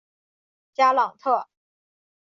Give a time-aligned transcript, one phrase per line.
[0.73, 1.47] 加朗特。